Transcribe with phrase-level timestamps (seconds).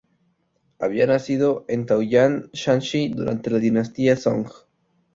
[0.79, 4.47] Había nacido en Taiyuan, Shanxi durante la dinastía Song.